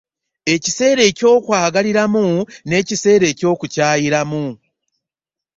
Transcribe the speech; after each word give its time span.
Ekiseera 0.53 1.01
eky'okwagaliramu, 1.09 2.25
n'ekiseera 2.67 3.25
eky'okukyayiramu. 3.31 4.45